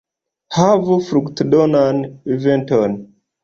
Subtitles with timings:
[0.57, 2.03] Havu fruktodonan
[2.39, 3.01] eventon!